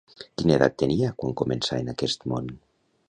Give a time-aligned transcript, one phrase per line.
[0.41, 2.51] Quina edat tenia quan començà en aquest món?